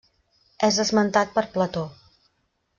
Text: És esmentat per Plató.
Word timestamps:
És 0.67 0.79
esmentat 0.85 1.37
per 1.37 1.45
Plató. 1.59 1.87